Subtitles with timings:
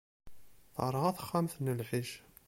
[0.73, 2.11] Terɣa texxamt n lɛic.